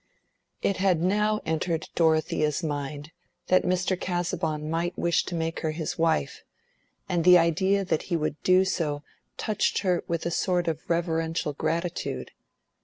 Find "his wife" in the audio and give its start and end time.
5.73-6.41